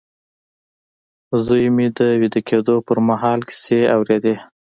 [1.45, 4.35] زوی مې د ويده کېدو پر مهال کيسې اورېدې.